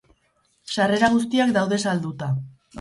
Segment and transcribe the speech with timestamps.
[0.77, 2.35] Sarrera guztiak daude salduta.